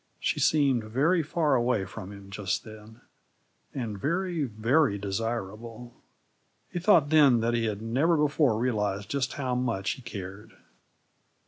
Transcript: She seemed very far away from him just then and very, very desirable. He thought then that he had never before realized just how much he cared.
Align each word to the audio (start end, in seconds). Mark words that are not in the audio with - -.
She 0.19 0.39
seemed 0.39 0.83
very 0.85 1.21
far 1.21 1.53
away 1.53 1.85
from 1.85 2.11
him 2.11 2.31
just 2.31 2.63
then 2.63 3.01
and 3.71 3.99
very, 3.99 4.45
very 4.45 4.97
desirable. 4.97 5.93
He 6.71 6.79
thought 6.79 7.09
then 7.11 7.39
that 7.41 7.53
he 7.53 7.65
had 7.65 7.83
never 7.83 8.17
before 8.17 8.57
realized 8.57 9.09
just 9.11 9.33
how 9.33 9.53
much 9.53 9.91
he 9.91 10.01
cared. 10.01 10.53